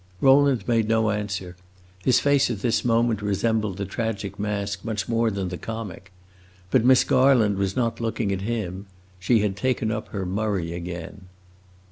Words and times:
Rowland 0.19 0.67
made 0.67 0.87
no 0.87 1.11
answer; 1.11 1.55
his 2.03 2.19
face 2.19 2.49
at 2.49 2.61
this 2.63 2.83
moment 2.83 3.21
resembled 3.21 3.77
the 3.77 3.85
tragic 3.85 4.39
mask 4.39 4.83
much 4.83 5.07
more 5.07 5.29
than 5.29 5.49
the 5.49 5.59
comic. 5.59 6.11
But 6.71 6.83
Miss 6.83 7.03
Garland 7.03 7.59
was 7.59 7.75
not 7.75 8.01
looking 8.01 8.31
at 8.31 8.41
him; 8.41 8.87
she 9.19 9.41
had 9.41 9.55
taken 9.55 9.91
up 9.91 10.07
her 10.07 10.25
Murray 10.25 10.73
again. 10.73 11.27